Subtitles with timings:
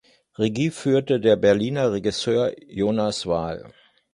[0.39, 3.71] Regie führte der Berliner Regisseur Jonas Vahl.